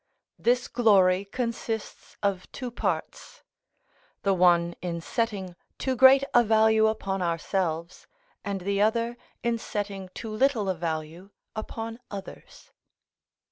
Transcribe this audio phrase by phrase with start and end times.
[0.39, 3.43] This glory consists of two parts;
[4.23, 8.07] the one in setting too great a value upon ourselves,
[8.43, 12.71] and the other in setting too little a value upon others.